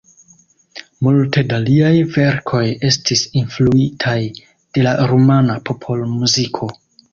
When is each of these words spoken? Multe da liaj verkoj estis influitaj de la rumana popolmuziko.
Multe 1.07 1.43
da 1.51 1.59
liaj 1.65 1.91
verkoj 2.15 2.63
estis 2.89 3.23
influitaj 3.43 4.17
de 4.41 4.89
la 4.89 4.97
rumana 5.15 5.61
popolmuziko. 5.71 6.75